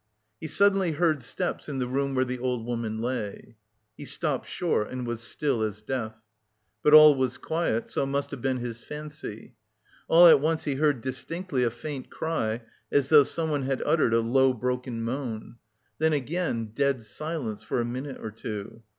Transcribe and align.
He 0.39 0.47
suddenly 0.47 0.93
heard 0.93 1.21
steps 1.21 1.69
in 1.69 1.77
the 1.77 1.85
room 1.85 2.15
where 2.15 2.25
the 2.25 2.39
old 2.39 2.65
woman 2.65 2.97
lay. 3.03 3.55
He 3.95 4.03
stopped 4.05 4.47
short 4.49 4.89
and 4.89 5.05
was 5.05 5.21
still 5.21 5.61
as 5.61 5.83
death. 5.83 6.15
But 6.81 6.95
all 6.95 7.13
was 7.13 7.37
quiet, 7.37 7.87
so 7.87 8.01
it 8.01 8.05
must 8.07 8.31
have 8.31 8.41
been 8.41 8.57
his 8.57 8.81
fancy. 8.81 9.53
All 10.07 10.25
at 10.25 10.39
once 10.41 10.63
he 10.63 10.73
heard 10.73 11.01
distinctly 11.01 11.63
a 11.63 11.69
faint 11.69 12.09
cry, 12.09 12.63
as 12.91 13.09
though 13.09 13.21
someone 13.21 13.61
had 13.61 13.83
uttered 13.85 14.15
a 14.15 14.21
low 14.21 14.53
broken 14.53 15.03
moan. 15.03 15.57
Then 15.99 16.13
again 16.13 16.71
dead 16.73 17.03
silence 17.03 17.61
for 17.61 17.79
a 17.79 17.85
minute 17.85 18.17
or 18.21 18.31
two. 18.31 18.81